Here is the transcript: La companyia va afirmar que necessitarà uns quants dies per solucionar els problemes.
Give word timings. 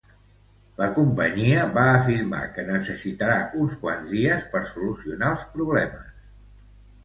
La 0.77 0.85
companyia 0.95 1.65
va 1.75 1.83
afirmar 1.97 2.41
que 2.57 2.65
necessitarà 2.71 3.37
uns 3.67 3.77
quants 3.85 4.17
dies 4.17 4.51
per 4.57 4.65
solucionar 4.73 5.33
els 5.39 5.49
problemes. 5.57 6.13